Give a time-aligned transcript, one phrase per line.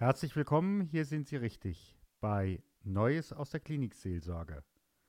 [0.00, 4.62] Herzlich willkommen, hier sind Sie richtig bei Neues aus der Klinikseelsorge.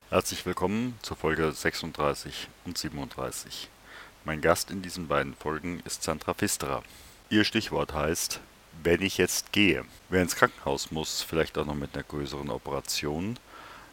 [0.08, 3.68] Herzlich willkommen zur Folge 36 und 37.
[4.24, 6.82] Mein Gast in diesen beiden Folgen ist Sandra Pfisterer.
[7.28, 8.40] Ihr Stichwort heißt,
[8.82, 9.84] wenn ich jetzt gehe.
[10.08, 13.38] Wer ins Krankenhaus muss, vielleicht auch noch mit einer größeren Operation,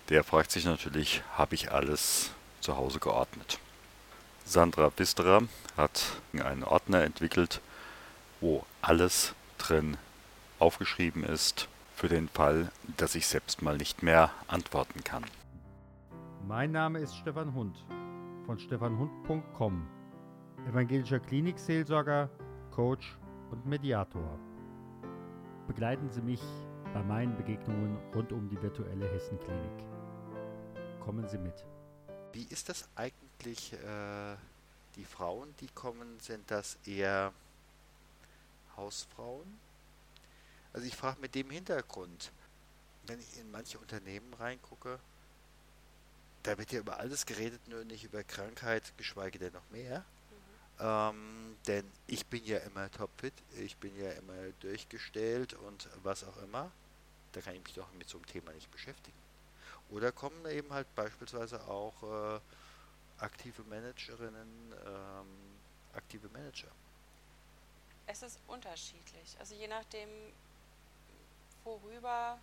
[0.10, 3.60] der fragt sich natürlich, habe ich alles zu Hause geordnet?
[4.46, 5.44] Sandra Pfisterer
[5.78, 7.62] hat einen Ordner entwickelt,
[8.42, 9.98] wo alles drin
[10.60, 15.26] aufgeschrieben ist für den Fall, dass ich selbst mal nicht mehr antworten kann.
[16.48, 17.84] Mein Name ist Stefan Hund
[18.46, 19.88] von stefanhund.com,
[20.70, 22.30] evangelischer Klinikseelsorger,
[22.72, 23.18] Coach
[23.52, 24.40] und Mediator.
[25.68, 26.42] Begleiten Sie mich
[26.94, 29.84] bei meinen Begegnungen rund um die virtuelle Hessenklinik.
[31.02, 31.66] Kommen Sie mit.
[32.32, 34.36] Wie ist das eigentlich, äh,
[34.96, 37.34] die Frauen, die kommen, sind das eher
[38.76, 39.67] Hausfrauen?
[40.78, 42.32] Also ich frage mit dem Hintergrund,
[43.08, 45.00] wenn ich in manche Unternehmen reingucke,
[46.44, 50.06] da wird ja über alles geredet, nur nicht über Krankheit, geschweige denn noch mehr.
[50.30, 50.86] Mhm.
[50.86, 56.38] Ähm, denn ich bin ja immer topfit, ich bin ja immer durchgestellt und was auch
[56.44, 56.70] immer.
[57.32, 59.18] Da kann ich mich doch mit so einem Thema nicht beschäftigen.
[59.90, 62.40] Oder kommen eben halt beispielsweise auch äh,
[63.18, 65.28] aktive Managerinnen, ähm,
[65.94, 66.70] aktive Manager?
[68.06, 69.36] Es ist unterschiedlich.
[69.40, 70.08] Also je nachdem,
[71.68, 72.40] worüber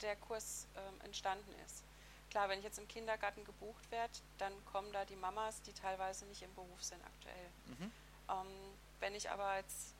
[0.00, 1.82] der Kurs ähm, entstanden ist.
[2.30, 6.26] Klar, wenn ich jetzt im Kindergarten gebucht werde, dann kommen da die Mamas, die teilweise
[6.26, 7.50] nicht im Beruf sind aktuell.
[7.66, 7.92] Mhm.
[8.28, 9.94] Ähm, wenn ich aber jetzt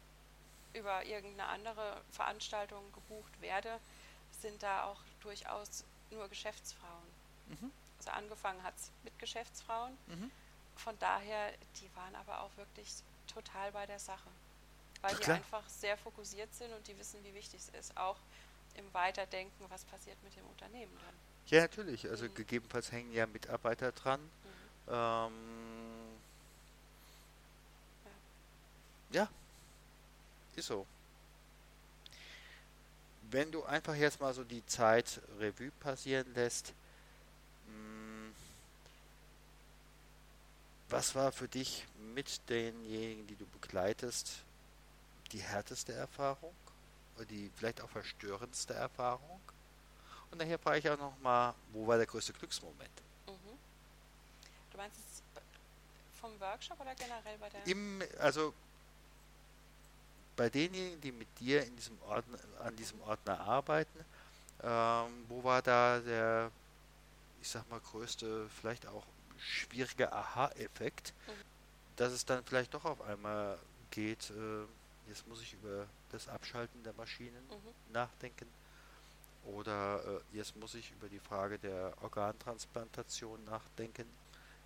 [0.73, 3.81] über irgendeine andere Veranstaltung gebucht werde,
[4.31, 7.09] sind da auch durchaus nur Geschäftsfrauen.
[7.49, 7.73] Mhm.
[7.99, 9.97] Also angefangen hat es mit Geschäftsfrauen.
[10.07, 10.31] Mhm.
[10.77, 14.29] Von daher, die waren aber auch wirklich total bei der Sache
[15.03, 18.17] weil die einfach sehr fokussiert sind und die wissen, wie wichtig es ist, auch
[18.75, 21.15] im Weiterdenken, was passiert mit dem Unternehmen dann.
[21.49, 22.09] Ja, natürlich.
[22.09, 22.35] Also mhm.
[22.35, 24.21] gegebenenfalls hängen ja Mitarbeiter dran.
[24.21, 24.93] Mhm.
[24.93, 25.33] Ähm,
[29.11, 29.23] ja.
[29.23, 29.29] ja,
[30.57, 30.87] ist so.
[33.31, 36.73] Wenn du einfach jetzt mal so die Zeit Revue passieren lässt,
[37.67, 38.33] hm,
[40.89, 44.45] was war für dich mit denjenigen, die du begleitest,
[45.29, 46.55] die härteste Erfahrung
[47.17, 49.41] oder die vielleicht auch verstörendste Erfahrung.
[50.31, 53.03] Und daher frage ich auch nochmal, wo war der größte Glücksmoment?
[53.27, 53.59] Mhm.
[54.71, 55.23] Du meinst es
[56.21, 57.67] vom Workshop oder generell bei der?
[57.67, 58.53] Im, also
[60.37, 64.05] bei denjenigen, die mit dir in diesem Ordner, an diesem Ordner arbeiten,
[64.63, 66.51] ähm, wo war da der,
[67.41, 69.05] ich sag mal, größte, vielleicht auch
[69.39, 71.33] schwierige Aha-Effekt, mhm.
[71.97, 73.59] dass es dann vielleicht doch auf einmal
[73.91, 74.67] geht, äh,
[75.09, 77.93] jetzt muss ich über das Abschalten der Maschinen mhm.
[77.93, 78.47] nachdenken.
[79.45, 84.07] Oder äh, jetzt muss ich über die Frage der Organtransplantation nachdenken.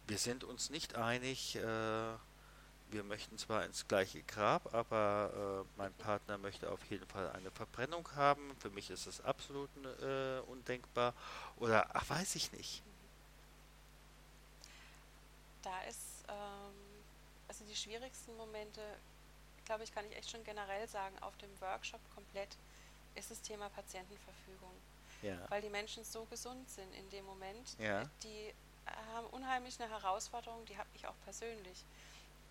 [0.06, 1.56] Wir sind uns nicht einig.
[1.56, 1.62] Äh,
[2.90, 7.50] wir möchten zwar ins gleiche Grab, aber äh, mein Partner möchte auf jeden Fall eine
[7.50, 8.56] Verbrennung haben.
[8.58, 9.70] Für mich ist das absolut
[10.02, 11.14] äh, undenkbar.
[11.58, 12.82] Oder, ach, weiß ich nicht.
[15.62, 17.04] Da ist, ähm,
[17.46, 18.80] also die schwierigsten Momente
[19.70, 22.56] glaube ich, kann ich echt schon generell sagen, auf dem Workshop komplett
[23.14, 24.72] ist das Thema Patientenverfügung.
[25.22, 25.38] Ja.
[25.48, 27.78] Weil die Menschen so gesund sind in dem Moment.
[27.78, 28.02] Ja.
[28.24, 28.52] Die
[29.14, 31.84] haben unheimlich eine Herausforderung, die habe ich auch persönlich.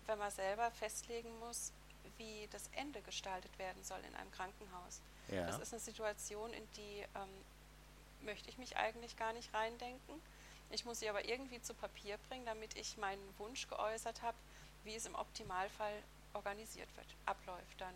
[0.06, 1.72] Wenn man selber festlegen muss,
[2.16, 5.02] wie das Ende gestaltet werden soll in einem Krankenhaus.
[5.28, 5.46] Ja.
[5.46, 10.22] Das ist eine Situation, in die ähm, möchte ich mich eigentlich gar nicht reindenken.
[10.70, 14.38] Ich muss sie aber irgendwie zu Papier bringen, damit ich meinen Wunsch geäußert habe,
[14.84, 16.02] wie es im Optimalfall
[16.34, 17.94] organisiert wird, abläuft dann.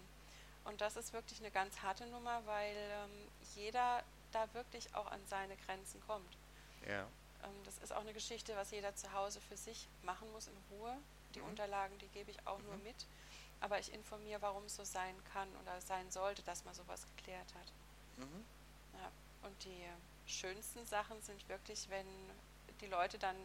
[0.64, 3.10] Und das ist wirklich eine ganz harte Nummer, weil ähm,
[3.54, 4.02] jeder
[4.32, 6.36] da wirklich auch an seine Grenzen kommt.
[6.88, 7.02] Ja.
[7.44, 10.56] Ähm, das ist auch eine Geschichte, was jeder zu Hause für sich machen muss in
[10.70, 10.96] Ruhe.
[11.34, 11.48] Die mhm.
[11.48, 12.66] Unterlagen, die gebe ich auch mhm.
[12.66, 13.06] nur mit.
[13.60, 17.54] Aber ich informiere, warum es so sein kann oder sein sollte, dass man sowas geklärt
[17.54, 17.72] hat.
[18.18, 18.44] Mhm.
[18.94, 19.10] Ja.
[19.42, 19.84] Und die
[20.26, 22.06] schönsten Sachen sind wirklich, wenn
[22.80, 23.36] die Leute dann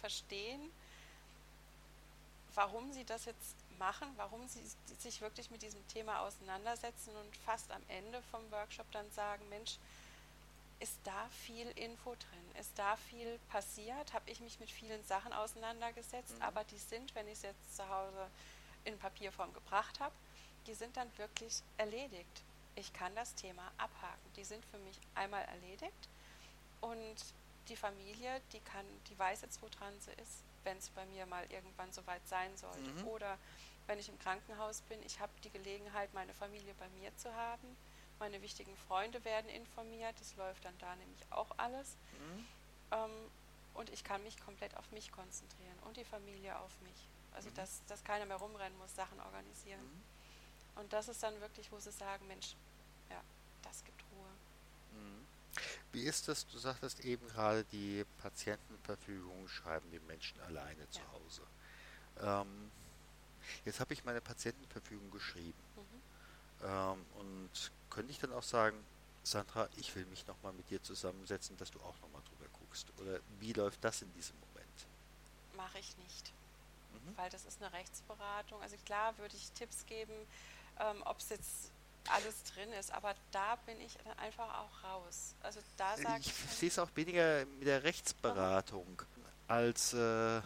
[0.00, 0.70] verstehen,
[2.54, 4.62] warum sie das jetzt machen, warum sie
[4.98, 9.78] sich wirklich mit diesem Thema auseinandersetzen und fast am Ende vom Workshop dann sagen, Mensch,
[10.78, 15.32] ist da viel Info drin, ist da viel passiert, habe ich mich mit vielen Sachen
[15.32, 16.42] auseinandergesetzt, mhm.
[16.42, 18.28] aber die sind, wenn ich es jetzt zu Hause
[18.84, 20.14] in Papierform gebracht habe,
[20.66, 22.42] die sind dann wirklich erledigt.
[22.74, 24.32] Ich kann das Thema abhaken.
[24.36, 26.08] Die sind für mich einmal erledigt
[26.80, 27.16] und
[27.68, 31.50] die Familie, die kann, die weiß jetzt, woran sie ist, wenn es bei mir mal
[31.50, 32.90] irgendwann soweit sein sollte.
[32.90, 33.06] Mhm.
[33.06, 33.38] Oder
[33.86, 37.76] wenn ich im Krankenhaus bin, ich habe die Gelegenheit, meine Familie bei mir zu haben.
[38.18, 41.96] Meine wichtigen Freunde werden informiert, das läuft dann da nämlich auch alles.
[42.12, 42.46] Mhm.
[42.92, 43.10] Ähm,
[43.74, 47.08] und ich kann mich komplett auf mich konzentrieren und die Familie auf mich.
[47.34, 47.54] Also, mhm.
[47.54, 49.82] dass, dass keiner mehr rumrennen muss, Sachen organisieren.
[49.82, 50.80] Mhm.
[50.80, 52.54] Und das ist dann wirklich, wo sie sagen, Mensch,
[53.10, 53.20] ja,
[53.62, 54.28] das gibt Ruhe.
[55.96, 56.46] Wie ist das?
[56.46, 60.90] Du sagtest eben gerade, die Patientenverfügung schreiben die Menschen alleine ja.
[60.90, 61.42] zu Hause.
[62.20, 62.70] Ähm,
[63.64, 65.58] jetzt habe ich meine Patientenverfügung geschrieben.
[65.74, 66.66] Mhm.
[66.66, 68.76] Ähm, und könnte ich dann auch sagen,
[69.22, 72.92] Sandra, ich will mich nochmal mit dir zusammensetzen, dass du auch nochmal drüber guckst?
[73.00, 74.86] Oder wie läuft das in diesem Moment?
[75.56, 76.30] Mache ich nicht.
[76.92, 77.16] Mhm.
[77.16, 78.60] Weil das ist eine Rechtsberatung.
[78.60, 80.12] Also klar würde ich Tipps geben,
[80.78, 81.72] ähm, ob es jetzt
[82.10, 85.34] alles drin ist, aber da bin ich dann einfach auch raus.
[85.42, 86.28] Also da sage ich.
[86.28, 89.02] Ich sehe es auch weniger mit der Rechtsberatung,
[89.48, 90.40] als äh,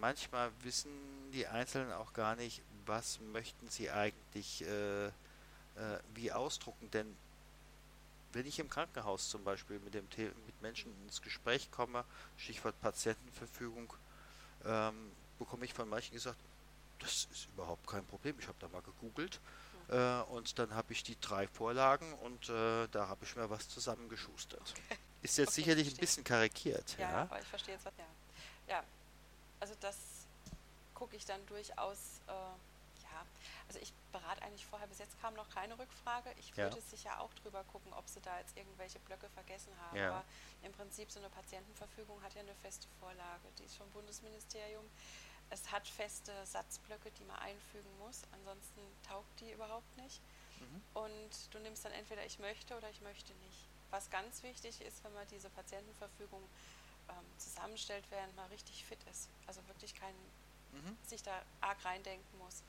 [0.00, 0.90] manchmal wissen
[1.32, 5.10] die Einzelnen auch gar nicht, was möchten sie eigentlich äh, äh,
[6.14, 7.16] wie ausdrucken, denn
[8.32, 10.06] wenn ich im Krankenhaus zum Beispiel mit, dem
[10.46, 12.04] mit Menschen ins Gespräch komme,
[12.36, 13.92] Stichwort Patientenverfügung,
[14.64, 16.38] ähm, bekomme ich von manchen gesagt,
[16.98, 18.36] das ist überhaupt kein Problem.
[18.38, 19.40] Ich habe da mal gegoogelt
[19.88, 23.68] äh, und dann habe ich die drei Vorlagen und äh, da habe ich mir was
[23.68, 24.74] zusammengeschustert.
[24.84, 24.98] Okay.
[25.30, 26.98] Ist jetzt okay, sicherlich ein bisschen karikiert.
[26.98, 27.94] Ja, ja, aber ich verstehe jetzt was.
[27.96, 28.84] Ja, ja.
[29.58, 29.96] also das
[30.92, 32.20] gucke ich dann durchaus.
[32.26, 33.24] Äh, ja,
[33.66, 34.86] also ich berate eigentlich vorher.
[34.86, 36.28] Bis jetzt kam noch keine Rückfrage.
[36.38, 36.82] Ich würde ja.
[36.82, 39.96] sicher auch drüber gucken, ob sie da jetzt irgendwelche Blöcke vergessen haben.
[39.96, 40.10] Ja.
[40.10, 40.24] Aber
[40.62, 43.48] im Prinzip so eine Patientenverfügung hat ja eine feste Vorlage.
[43.58, 44.84] Die ist vom Bundesministerium
[45.50, 50.20] es hat feste Satzblöcke, die man einfügen muss, ansonsten taugt die überhaupt nicht.
[50.60, 50.82] Mhm.
[50.94, 53.68] Und du nimmst dann entweder ich möchte oder ich möchte nicht.
[53.90, 56.42] Was ganz wichtig ist, wenn man diese Patientenverfügung
[57.08, 60.14] ähm, zusammenstellt, während man richtig fit ist, also wirklich kein,
[60.72, 60.96] mhm.
[61.06, 62.62] sich da arg reindenken muss,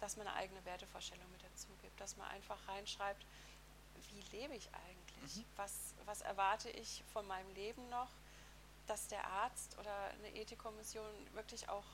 [0.00, 3.24] dass man eine eigene Wertevorstellung mit dazu gibt, dass man einfach reinschreibt,
[4.10, 5.36] wie lebe ich eigentlich?
[5.36, 5.44] Mhm.
[5.56, 8.08] Was, was erwarte ich von meinem Leben noch?
[8.88, 11.84] Dass der Arzt oder eine Ethikkommission wirklich auch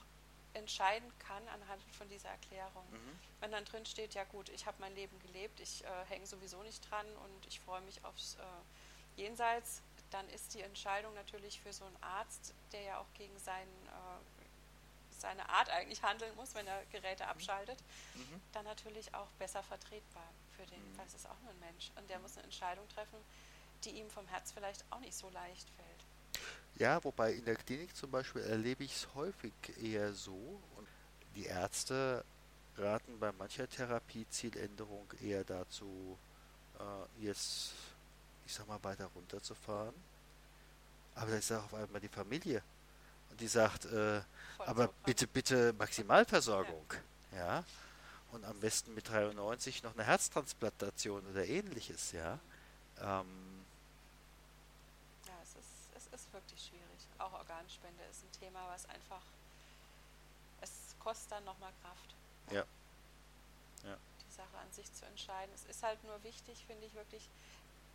[0.53, 2.85] entscheiden kann anhand von dieser Erklärung.
[2.91, 3.19] Mhm.
[3.39, 6.61] Wenn dann drin steht, ja gut, ich habe mein Leben gelebt, ich äh, hänge sowieso
[6.63, 9.81] nicht dran und ich freue mich aufs äh, Jenseits,
[10.11, 15.17] dann ist die Entscheidung natürlich für so einen Arzt, der ja auch gegen seinen, äh,
[15.19, 17.29] seine Art eigentlich handeln muss, wenn er Geräte mhm.
[17.29, 17.79] abschaltet,
[18.15, 18.41] mhm.
[18.53, 20.97] dann natürlich auch besser vertretbar für den, mhm.
[20.97, 22.23] weil es ist auch nur ein Mensch und der mhm.
[22.23, 23.19] muss eine Entscheidung treffen,
[23.83, 25.88] die ihm vom Herz vielleicht auch nicht so leicht fällt.
[26.79, 29.51] Ja, wobei in der Klinik zum Beispiel erlebe ich es häufig
[29.83, 30.87] eher so und
[31.35, 32.23] die Ärzte
[32.77, 36.17] raten bei mancher Therapiezieländerung eher dazu,
[36.79, 37.73] äh, jetzt,
[38.45, 39.93] ich sag mal, weiter runterzufahren.
[41.15, 42.63] Aber da ist auch auf einmal die Familie
[43.29, 44.21] und die sagt, äh,
[44.59, 46.93] aber bitte, bitte Maximalversorgung.
[47.35, 47.65] Ja.
[48.31, 52.39] Und am besten mit 93 noch eine Herztransplantation oder ähnliches, ja.
[53.01, 53.48] Ähm,
[57.19, 59.21] auch Organspende ist ein Thema, was einfach,
[60.61, 62.15] es kostet dann nochmal Kraft.
[62.51, 62.65] Ja.
[63.83, 63.97] ja.
[64.27, 65.53] Die Sache an sich zu entscheiden.
[65.53, 67.29] Es ist halt nur wichtig, finde ich, wirklich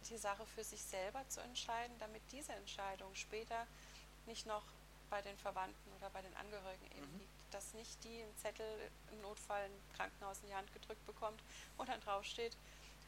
[0.09, 3.67] die Sache für sich selber zu entscheiden, damit diese Entscheidung später
[4.27, 4.63] nicht noch
[5.11, 7.19] bei den Verwandten oder bei den Angehörigen eben mhm.
[7.21, 7.55] liegt.
[7.55, 8.67] Dass nicht die einen Zettel
[9.13, 11.41] im Notfall im Krankenhaus in die Hand gedrückt bekommt
[11.79, 12.57] und dann draufsteht,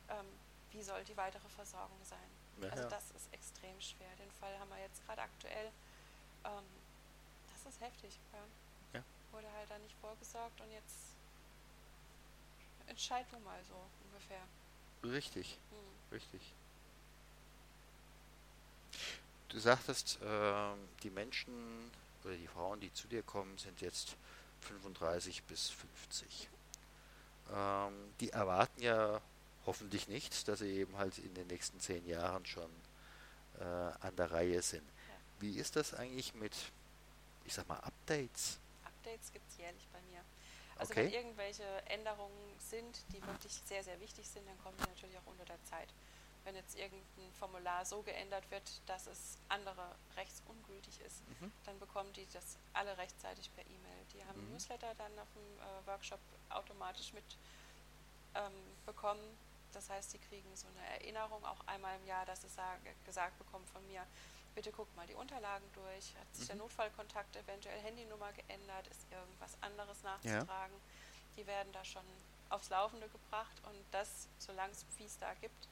[0.09, 0.27] ähm,
[0.71, 2.31] wie soll die weitere Versorgung sein.
[2.63, 4.09] Ja, also das ist extrem schwer.
[4.19, 5.73] Den Fall haben wir jetzt gerade aktuell
[6.47, 6.65] ähm,
[7.53, 8.19] das ist heftig.
[8.33, 8.99] Ja.
[8.99, 9.05] ja.
[9.33, 11.17] Wurde halt da nicht vorgesorgt und jetzt
[12.87, 13.75] entscheid du mal so
[14.05, 14.43] ungefähr.
[15.03, 16.13] Richtig, hm.
[16.13, 16.41] richtig.
[19.49, 21.91] Du sagtest, äh, die Menschen
[22.25, 24.17] oder die Frauen, die zu dir kommen, sind jetzt
[24.63, 26.49] 35 bis 50.
[27.55, 29.21] Ähm, die erwarten ja
[29.65, 32.71] hoffentlich nicht, dass sie eben halt in den nächsten zehn Jahren schon
[33.61, 34.87] äh, an der Reihe sind.
[35.41, 36.55] Wie ist das eigentlich mit,
[37.45, 38.59] ich sag mal, Updates?
[38.85, 40.23] Updates gibt es jährlich bei mir.
[40.79, 41.05] Also okay.
[41.05, 45.27] wenn irgendwelche Änderungen sind, die wirklich sehr, sehr wichtig sind, dann kommen die natürlich auch
[45.27, 45.89] unter der Zeit.
[46.45, 51.51] Wenn jetzt irgendein Formular so geändert wird, dass es andere rechtsungültig ist, mhm.
[51.65, 54.07] dann bekommen die das alle rechtzeitig per E-Mail.
[54.15, 54.53] Die haben mhm.
[54.53, 57.25] Newsletter dann auf dem äh, Workshop automatisch mit
[58.35, 58.53] ähm,
[58.85, 59.37] bekommen.
[59.73, 63.37] Das heißt, sie kriegen so eine Erinnerung auch einmal im Jahr, dass sie sagen, gesagt
[63.39, 64.07] bekommen von mir,
[64.57, 66.17] bitte guck mal die Unterlagen durch.
[66.19, 66.49] Hat sich mhm.
[66.49, 68.89] der Notfallkontakt eventuell Handynummer geändert?
[68.89, 70.75] Ist irgendwas anderes nachzutragen?
[70.75, 71.37] Ja.
[71.37, 72.03] Die werden da schon
[72.49, 75.69] aufs Laufende gebracht und das, solange es Fees da gibt.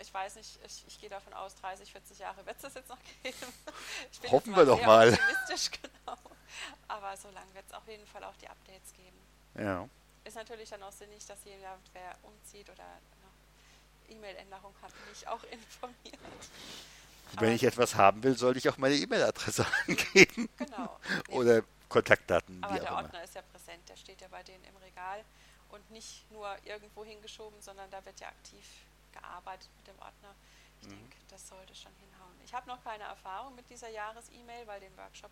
[0.00, 2.98] Ich weiß nicht, ich, ich gehe davon aus, 30, 40 Jahre wird es jetzt noch
[3.22, 3.36] geben.
[4.32, 5.12] Hoffen wir doch mal.
[5.12, 6.18] Optimistisch, genau.
[6.88, 9.18] Aber solange wird es auf jeden Fall auch die Updates geben.
[9.56, 9.88] Ja.
[10.24, 12.86] Ist natürlich dann auch sinnig, dass jeder, wer umzieht oder
[14.08, 16.18] E-Mail-Änderung haben mich auch informiert.
[17.38, 20.48] Wenn ich etwas haben will, sollte ich auch meine E-Mail-Adresse angeben.
[20.56, 21.00] Genau.
[21.30, 22.62] Oder Kontaktdaten.
[22.62, 23.24] Aber der Ordner immer.
[23.24, 25.24] ist ja präsent, der steht ja bei denen im Regal
[25.70, 28.64] und nicht nur irgendwo hingeschoben, sondern da wird ja aktiv
[29.12, 30.34] gearbeitet mit dem Ordner.
[30.80, 30.98] Ich mhm.
[30.98, 32.34] denke, das sollte schon hinhauen.
[32.44, 35.30] Ich habe noch keine Erfahrung mit dieser Jahres-E-Mail, weil den Workshop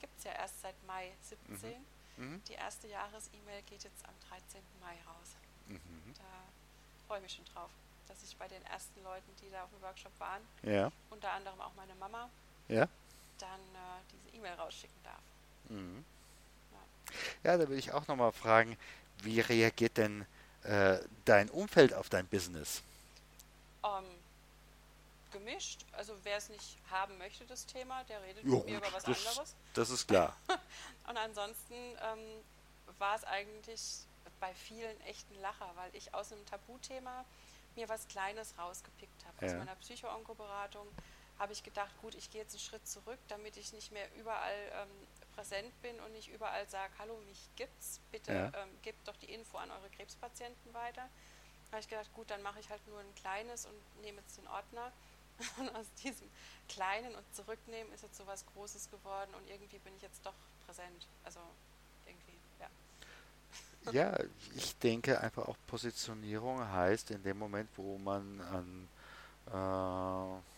[0.00, 1.70] gibt es ja erst seit Mai 17.
[2.16, 2.24] Mhm.
[2.24, 2.42] Mhm.
[2.48, 4.60] Die erste Jahres-E-Mail geht jetzt am 13.
[4.80, 5.36] Mai raus.
[5.68, 6.14] Mhm.
[6.16, 7.70] Da freue ich mich schon drauf,
[8.08, 10.92] dass ich bei den ersten Leuten, die da auf dem Workshop waren, ja.
[11.24, 12.28] Unter anderem auch meine Mama,
[12.68, 12.86] ja.
[13.38, 15.22] dann äh, diese E-Mail rausschicken darf.
[15.70, 16.04] Mhm.
[17.42, 17.52] Ja.
[17.52, 18.76] ja, da will ich auch nochmal fragen,
[19.22, 20.26] wie reagiert denn
[20.64, 22.82] äh, dein Umfeld auf dein Business?
[23.80, 24.04] Um, ähm,
[25.32, 25.86] gemischt.
[25.92, 29.04] Also wer es nicht haben möchte, das Thema, der redet jo, mit mir über was
[29.04, 29.54] das, anderes.
[29.72, 30.36] Das ist klar.
[31.08, 32.44] Und ansonsten ähm,
[32.98, 34.00] war es eigentlich
[34.40, 37.24] bei vielen echt ein Lacher, weil ich aus einem Tabuthema
[37.76, 39.46] mir was Kleines rausgepickt habe.
[39.46, 39.52] Ja.
[39.52, 40.86] Aus meiner Psycho-Onko-Beratung
[41.38, 44.72] habe ich gedacht, gut, ich gehe jetzt einen Schritt zurück, damit ich nicht mehr überall
[44.72, 44.88] ähm,
[45.34, 48.46] präsent bin und nicht überall sage, hallo, mich gibt's, bitte ja.
[48.46, 51.08] ähm, gebt doch die Info an eure Krebspatienten weiter.
[51.66, 54.38] Da habe ich gedacht, gut, dann mache ich halt nur ein kleines und nehme jetzt
[54.38, 54.92] den Ordner.
[55.58, 56.30] Und aus diesem
[56.68, 60.34] kleinen und zurücknehmen ist jetzt so was Großes geworden und irgendwie bin ich jetzt doch
[60.64, 61.08] präsent.
[61.24, 61.40] Also
[62.06, 62.70] irgendwie, ja.
[63.90, 64.16] Ja,
[64.54, 68.88] ich denke einfach auch Positionierung heißt in dem Moment, wo man an
[69.48, 70.53] äh,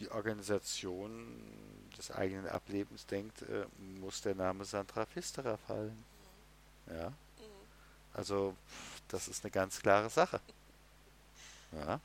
[0.00, 1.42] die Organisation
[1.96, 3.66] des eigenen Ablebens denkt, äh,
[4.00, 6.04] muss der Name Sandra Pfisterer fallen.
[6.88, 7.10] Ja.
[7.10, 7.14] Mhm.
[8.14, 8.56] Also,
[9.08, 10.40] das ist eine ganz klare Sache.
[11.72, 12.00] Ja.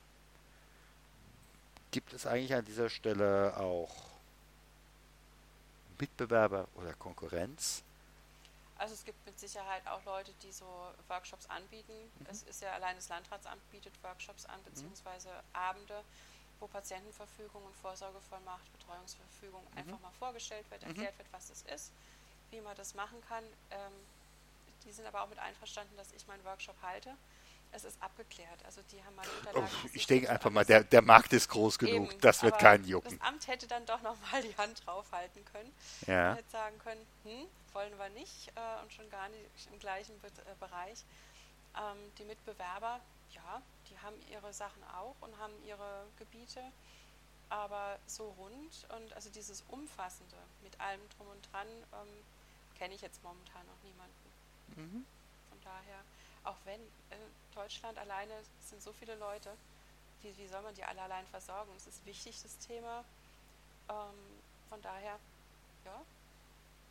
[1.91, 3.93] Gibt es eigentlich an dieser Stelle auch
[5.99, 7.83] Mitbewerber oder Konkurrenz?
[8.77, 10.65] Also es gibt mit Sicherheit auch Leute, die so
[11.07, 11.93] Workshops anbieten.
[11.93, 12.25] Mhm.
[12.31, 14.63] Es ist ja allein das Landratsamt bietet Workshops an, mhm.
[14.65, 15.29] beziehungsweise.
[15.53, 16.03] Abende,
[16.61, 19.77] wo Patientenverfügung und Vorsorgevollmacht, Betreuungsverfügung mhm.
[19.77, 20.89] einfach mal vorgestellt wird, mhm.
[20.89, 21.91] erklärt wird, was das ist,
[22.51, 23.43] wie man das machen kann.
[23.71, 23.91] Ähm,
[24.85, 27.15] die sind aber auch mit einverstanden, dass ich meinen Workshop halte.
[27.73, 28.65] Es ist abgeklärt.
[28.65, 29.67] Also die haben meine Unterlagen.
[29.85, 32.11] Oh, ich denke einfach mal, der, der Markt ist groß genug.
[32.11, 33.17] Eben, das wird keinen jucken.
[33.17, 35.73] Das Amt hätte dann doch nochmal die Hand draufhalten können.
[36.05, 36.31] Ja.
[36.31, 40.19] Und hätte sagen können, hm, wollen wir nicht äh, und schon gar nicht im gleichen
[40.19, 41.05] Be äh, Bereich.
[41.77, 42.99] Ähm, die Mitbewerber,
[43.31, 46.61] ja, die haben ihre Sachen auch und haben ihre Gebiete,
[47.49, 52.23] aber so rund und also dieses Umfassende mit allem drum und dran ähm,
[52.77, 54.31] kenne ich jetzt momentan noch niemanden.
[54.77, 55.05] Mhm.
[55.49, 55.99] Von daher,
[56.45, 57.15] auch wenn äh,
[57.53, 59.55] Deutschland alleine sind so viele Leute,
[60.21, 61.71] wie, wie soll man die alle allein versorgen?
[61.75, 63.03] Es ist wichtig, das Thema.
[63.89, 65.19] Ähm, von daher,
[65.83, 66.01] ja.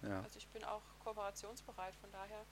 [0.03, 0.23] ja.
[0.23, 2.45] Also ich bin auch kooperationsbereit, von daher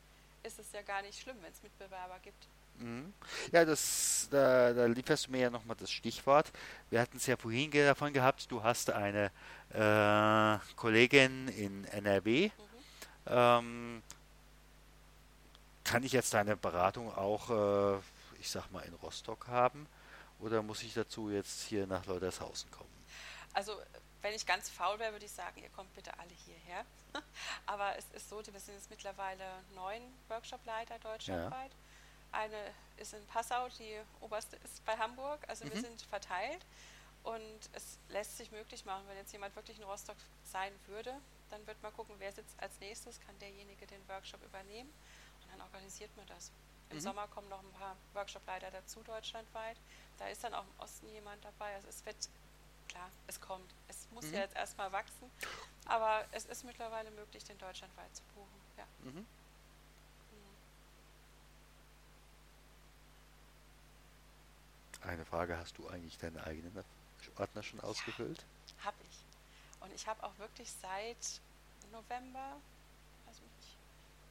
[0.44, 2.48] ist es ja gar nicht schlimm, wenn es Mitbewerber gibt.
[2.78, 3.12] Mhm.
[3.52, 6.50] Ja, das, da, da lieferst du mir ja nochmal das Stichwort.
[6.90, 9.30] Wir hatten es ja vorhin davon gehabt, du hast eine
[9.70, 12.46] äh, Kollegin in NRW.
[12.48, 12.52] Mhm.
[13.26, 14.02] Ähm,
[15.84, 17.98] kann ich jetzt deine Beratung auch, äh,
[18.40, 19.86] ich sag mal, in Rostock haben?
[20.40, 22.88] Oder muss ich dazu jetzt hier nach Leutershausen kommen?
[23.54, 23.72] Also,
[24.22, 26.84] wenn ich ganz faul wäre, würde ich sagen, ihr kommt bitte alle hierher.
[27.66, 29.44] Aber es ist so, wir sind jetzt mittlerweile
[29.74, 31.72] neun Workshop-Leiter deutschlandweit.
[31.72, 31.87] Ja.
[32.32, 35.40] Eine ist in Passau, die oberste ist bei Hamburg.
[35.48, 35.72] Also mhm.
[35.72, 36.64] wir sind verteilt
[37.24, 41.14] und es lässt sich möglich machen, wenn jetzt jemand wirklich in Rostock sein würde,
[41.50, 44.90] dann wird man gucken, wer sitzt als nächstes, kann derjenige den Workshop übernehmen
[45.42, 46.50] und dann organisiert man das.
[46.90, 47.00] Im mhm.
[47.00, 49.76] Sommer kommen noch ein paar Workshop-Leiter dazu deutschlandweit.
[50.18, 51.74] Da ist dann auch im Osten jemand dabei.
[51.74, 52.16] Also es wird,
[52.88, 53.74] klar, es kommt.
[53.88, 54.34] Es muss mhm.
[54.34, 55.30] ja jetzt erstmal wachsen,
[55.86, 58.60] aber es ist mittlerweile möglich, den deutschlandweit zu buchen.
[58.78, 58.84] Ja.
[59.02, 59.26] Mhm.
[65.02, 66.84] Eine Frage, hast du eigentlich deinen eigenen
[67.36, 68.44] Ordner schon ausgefüllt?
[68.78, 69.18] Ja, habe ich.
[69.80, 71.40] Und ich habe auch wirklich seit
[71.92, 72.56] November,
[73.26, 73.76] also nicht,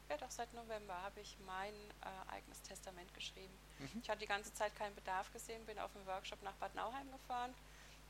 [0.10, 3.54] ja doch seit November habe ich mein äh, eigenes Testament geschrieben.
[3.80, 4.02] Mhm.
[4.04, 7.12] Ich hatte die ganze Zeit keinen Bedarf gesehen, bin auf einen Workshop nach Bad Nauheim
[7.12, 7.54] gefahren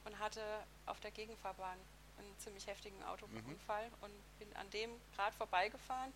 [0.06, 0.42] und hatte
[0.86, 1.78] auf der Gegenfahrbahn
[2.18, 3.94] einen ziemlich heftigen Autounfall mhm.
[4.02, 6.12] und bin an dem gerade vorbeigefahren.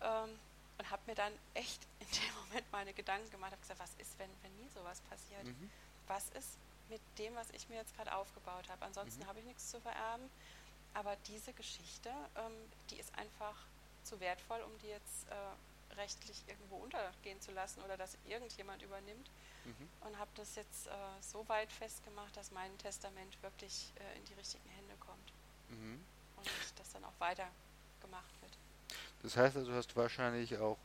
[0.00, 0.30] Ähm,
[0.78, 4.18] und habe mir dann echt in dem Moment meine Gedanken gemacht, habe gesagt, was ist,
[4.18, 5.44] wenn, wenn nie sowas passiert?
[5.44, 5.70] Mhm.
[6.06, 8.84] Was ist mit dem, was ich mir jetzt gerade aufgebaut habe?
[8.84, 9.26] Ansonsten mhm.
[9.26, 10.28] habe ich nichts zu vererben.
[10.94, 12.52] Aber diese Geschichte, ähm,
[12.90, 13.56] die ist einfach
[14.02, 19.30] zu wertvoll, um die jetzt äh, rechtlich irgendwo untergehen zu lassen oder dass irgendjemand übernimmt.
[19.64, 19.88] Mhm.
[20.06, 20.90] Und habe das jetzt äh,
[21.20, 25.32] so weit festgemacht, dass mein Testament wirklich äh, in die richtigen Hände kommt.
[25.68, 26.04] Mhm.
[26.36, 27.48] Und das dann auch weiter
[28.00, 28.56] gemacht wird.
[29.26, 30.78] Das heißt also, du hast wahrscheinlich auch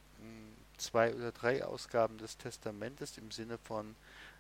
[0.78, 3.96] zwei oder drei Ausgaben des Testamentes im Sinne von,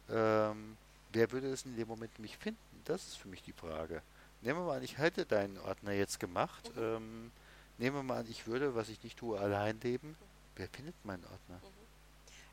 [0.09, 0.75] ähm,
[1.13, 2.81] wer würde es in dem Moment mich finden?
[2.85, 4.01] Das ist für mich die Frage.
[4.41, 6.75] Nehmen wir mal an, ich hätte deinen Ordner jetzt gemacht.
[6.75, 6.81] Mhm.
[6.81, 7.31] Ähm,
[7.77, 10.09] nehmen wir mal an, ich würde, was ich nicht tue, allein leben.
[10.09, 10.15] Mhm.
[10.55, 11.57] Wer findet meinen Ordner?
[11.57, 11.81] Mhm.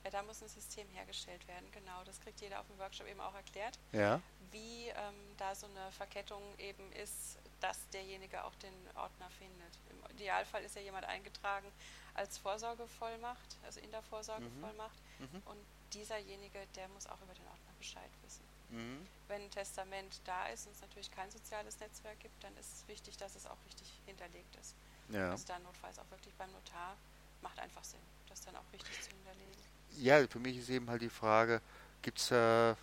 [0.05, 2.05] Ja, da muss ein System hergestellt werden, genau.
[2.05, 3.79] Das kriegt jeder auf dem Workshop eben auch erklärt.
[3.93, 4.21] Ja.
[4.51, 9.79] Wie ähm, da so eine Verkettung eben ist, dass derjenige auch den Ordner findet.
[9.91, 11.71] Im Idealfall ist ja jemand eingetragen
[12.15, 14.97] als Vorsorgevollmacht, also in der Vorsorgevollmacht.
[15.19, 15.29] Mhm.
[15.33, 15.43] mhm.
[15.47, 15.59] Und
[15.93, 18.45] dieserjenige, der muss auch über den Ordner Bescheid wissen.
[18.71, 19.07] Mhm.
[19.29, 22.89] Wenn ein Testament da ist und es natürlich kein soziales Netzwerk gibt, dann ist es
[22.89, 24.75] wichtig, dass es auch richtig hinterlegt ist.
[25.09, 25.31] Ja.
[25.31, 26.97] Also dann notfalls auch wirklich beim Notar
[27.41, 29.63] macht einfach Sinn, das dann auch richtig zu hinterlegen.
[29.97, 31.63] Ja, für mich ist eben halt die Frage,
[32.03, 32.75] gibt es äh,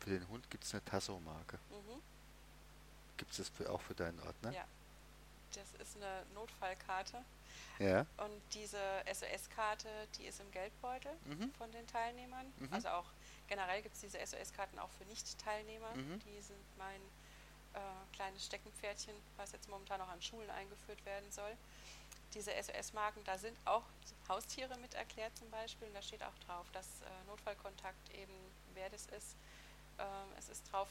[0.00, 1.58] für den Hund gibt es eine Tasso-Marke?
[1.70, 2.00] Mhm.
[3.18, 4.52] Gibt es das auch für deinen Ordner?
[4.52, 4.64] Ja,
[5.54, 7.22] das ist eine Notfallkarte.
[7.78, 8.06] Ja.
[8.16, 11.52] Und diese SOS-Karte, die ist im Geldbeutel mhm.
[11.54, 12.52] von den Teilnehmern.
[12.58, 12.72] Mhm.
[12.72, 13.06] Also auch
[13.46, 15.94] generell gibt es diese SOS-Karten auch für Nicht-Teilnehmer.
[15.94, 16.18] Mhm.
[16.20, 17.00] Die sind mein
[17.74, 17.78] äh,
[18.14, 21.56] kleines Steckenpferdchen, was jetzt momentan auch an Schulen eingeführt werden soll.
[22.34, 23.84] Diese SOS-Marken, da sind auch
[24.28, 25.88] Haustiere mit erklärt zum Beispiel.
[25.88, 28.34] Und da steht auch drauf, dass äh, Notfallkontakt eben
[28.74, 29.36] wer das ist.
[29.98, 30.06] Ähm,
[30.38, 30.88] es ist drauf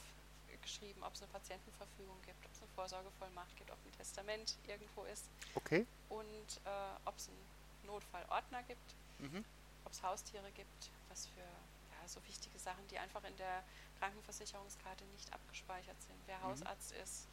[0.62, 5.04] geschrieben, ob es eine Patientenverfügung gibt, ob es eine Vorsorgevollmacht gibt, ob ein Testament irgendwo
[5.06, 5.30] ist.
[5.56, 5.86] Okay.
[6.10, 6.70] Und äh,
[7.06, 7.46] ob es einen
[7.86, 9.44] Notfallordner gibt, mhm.
[9.86, 13.64] ob es Haustiere gibt, was für ja, so wichtige Sachen, die einfach in der
[14.00, 16.18] Krankenversicherungskarte nicht abgespeichert sind.
[16.26, 16.44] Wer mhm.
[16.44, 17.28] Hausarzt ist,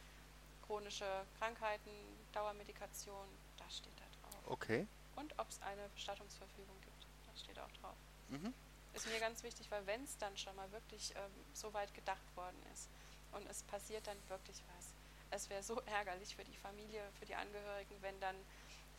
[0.65, 1.91] chronische Krankheiten,
[2.33, 4.41] Dauermedikation, das steht da drauf.
[4.47, 4.87] Okay.
[5.15, 7.95] Und ob es eine Bestattungsverfügung gibt, das steht auch drauf.
[8.29, 8.53] Mhm.
[8.93, 12.35] Ist mir ganz wichtig, weil wenn es dann schon mal wirklich ähm, so weit gedacht
[12.35, 12.89] worden ist,
[13.35, 14.93] und es passiert dann wirklich was.
[15.31, 18.35] Es wäre so ärgerlich für die Familie, für die Angehörigen, wenn dann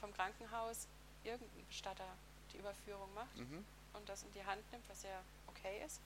[0.00, 0.86] vom Krankenhaus
[1.24, 2.08] irgendein Bestatter
[2.52, 3.64] die Überführung macht mhm.
[3.94, 6.00] und das in die Hand nimmt, was ja okay ist.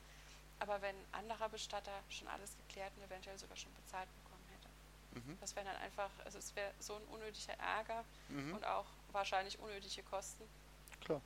[0.58, 5.20] Aber wenn ein anderer Bestatter schon alles geklärt und eventuell sogar schon bezahlt bekommen hätte.
[5.20, 5.38] Mhm.
[5.40, 8.54] Das wäre dann einfach, also es wäre so ein unnötiger Ärger mhm.
[8.54, 10.44] und auch wahrscheinlich unnötige Kosten.
[11.00, 11.20] Klar.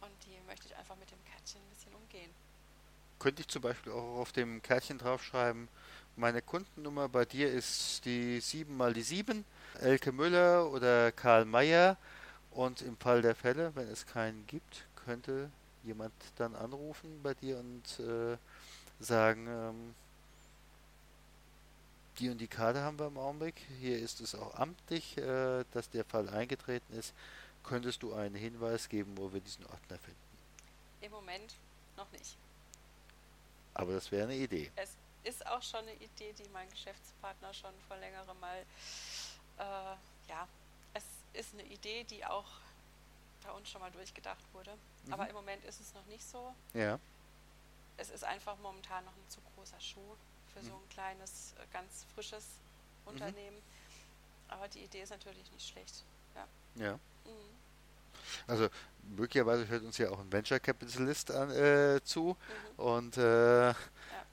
[0.00, 2.34] Und die möchte ich einfach mit dem Kärtchen ein bisschen umgehen.
[3.22, 5.68] Könnte ich zum Beispiel auch auf dem Kärtchen draufschreiben,
[6.16, 9.44] meine Kundennummer bei dir ist die 7 mal die 7,
[9.80, 11.96] Elke Müller oder Karl Mayer.
[12.50, 15.50] Und im Fall der Fälle, wenn es keinen gibt, könnte
[15.84, 18.36] jemand dann anrufen bei dir und äh,
[18.98, 19.94] sagen, ähm,
[22.18, 23.54] die und die Karte haben wir im Augenblick.
[23.78, 27.14] Hier ist es auch amtlich, äh, dass der Fall eingetreten ist.
[27.62, 30.18] Könntest du einen Hinweis geben, wo wir diesen Ordner finden?
[31.02, 31.54] Im Moment
[31.96, 32.36] noch nicht.
[33.74, 34.70] Aber das wäre eine Idee.
[34.76, 38.58] Es ist auch schon eine Idee, die mein Geschäftspartner schon vor längerem mal,
[39.58, 40.48] äh, ja,
[40.94, 42.46] es ist eine Idee, die auch
[43.42, 44.76] bei uns schon mal durchgedacht wurde.
[45.06, 45.12] Mhm.
[45.12, 46.54] Aber im Moment ist es noch nicht so.
[46.74, 46.98] Ja.
[47.96, 50.16] Es ist einfach momentan noch ein zu großer Schuh
[50.52, 50.66] für mhm.
[50.66, 52.44] so ein kleines, äh, ganz frisches
[53.04, 53.12] mhm.
[53.12, 53.56] Unternehmen.
[53.56, 54.48] Mhm.
[54.48, 56.04] Aber die Idee ist natürlich nicht schlecht.
[56.34, 56.46] Ja.
[56.74, 56.94] Ja.
[57.24, 57.61] Mhm.
[58.46, 58.68] Also
[59.16, 62.36] möglicherweise hört uns ja auch ein Venture Capitalist an, äh, zu
[62.76, 62.84] mhm.
[62.84, 63.76] und äh, ja.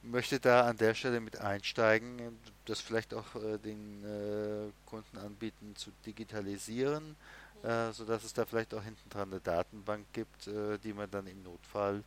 [0.02, 5.74] möchte da an der Stelle mit einsteigen, das vielleicht auch äh, den äh, Kunden anbieten
[5.76, 7.16] zu digitalisieren, mhm.
[7.62, 11.26] Äh, sodass es da vielleicht auch hinten dran eine Datenbank gibt, äh, die man dann
[11.26, 12.02] im Notfall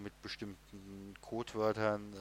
[0.00, 2.12] mit bestimmten Codewörtern,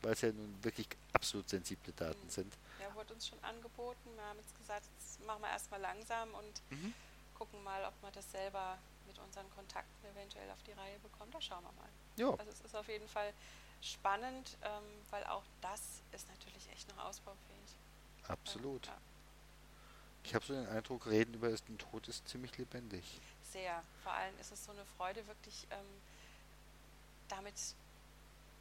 [0.00, 2.30] weil es ja nun wirklich absolut sensible Daten mhm.
[2.30, 2.52] sind,
[2.96, 4.10] wurde uns schon angeboten.
[4.14, 6.94] Wir haben jetzt gesagt, jetzt machen wir erstmal langsam und mhm.
[7.36, 11.30] gucken mal, ob wir das selber mit unseren Kontakten eventuell auf die Reihe bekommen.
[11.30, 11.88] Da schauen wir mal.
[12.16, 12.34] Jo.
[12.34, 13.32] Also es ist auf jeden Fall
[13.82, 15.80] spannend, ähm, weil auch das
[16.12, 17.76] ist natürlich echt noch ausbaufähig.
[18.28, 18.86] Absolut.
[18.86, 18.96] Ja.
[20.24, 23.20] Ich habe so den Eindruck, Reden über den Tod ist ziemlich lebendig.
[23.44, 23.82] Sehr.
[24.02, 25.86] Vor allem ist es so eine Freude, wirklich ähm,
[27.28, 27.54] damit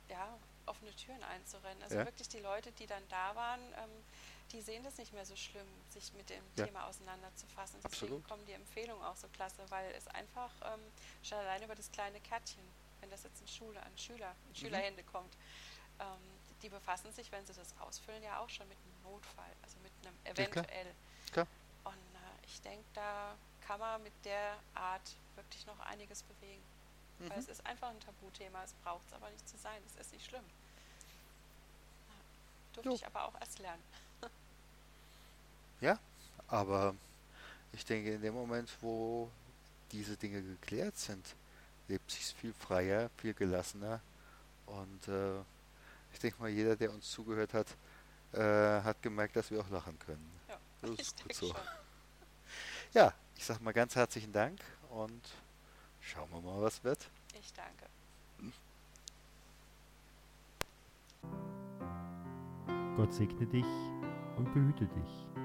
[0.10, 1.82] ja, offene Türen einzurennen.
[1.84, 2.06] Also ja.
[2.06, 3.90] wirklich die Leute, die dann da waren, ähm,
[4.52, 6.66] die sehen das nicht mehr so schlimm, sich mit dem ja.
[6.66, 7.80] Thema auseinanderzufassen.
[7.84, 8.28] Deswegen Absolut.
[8.28, 10.80] kommen die Empfehlungen auch so klasse, weil es einfach ähm,
[11.24, 12.64] schon allein über das kleine Kärtchen,
[13.02, 14.56] wenn das jetzt in Schule an Schüler, in mhm.
[14.56, 15.34] Schülerhände kommt,
[16.00, 16.08] ähm,
[16.62, 19.92] die befassen sich, wenn sie das ausfüllen, ja auch schon mit einem Notfall, also mit
[20.04, 20.88] einem eventuell.
[20.88, 21.48] Ja, klar.
[21.84, 26.64] Und äh, ich denke, da kann man mit der Art wirklich noch einiges bewegen.
[27.20, 27.30] Mhm.
[27.30, 30.14] Weil es ist einfach ein Tabuthema, es braucht es aber nicht zu sein, es ist
[30.14, 30.44] nicht schlimm.
[32.74, 32.96] Durfte jo.
[32.96, 33.82] ich aber auch erst lernen.
[35.82, 36.00] Ja,
[36.48, 36.96] aber
[37.72, 39.30] ich denke, in dem Moment, wo
[39.92, 41.36] diese Dinge geklärt sind,
[41.88, 44.02] lebt sich viel freier, viel gelassener
[44.66, 45.40] und äh,
[46.14, 47.68] ich denke mal, jeder, der uns zugehört hat,
[48.34, 50.32] äh, hat gemerkt, dass wir auch lachen können.
[50.48, 51.48] Ja, das ist gut so.
[51.48, 51.58] Schon.
[52.94, 55.22] Ja, ich sag mal ganz herzlichen Dank und
[56.00, 57.10] schauen wir mal, was wird.
[57.40, 57.86] Ich danke.
[62.96, 63.66] Gott segne dich
[64.38, 65.45] und behüte dich.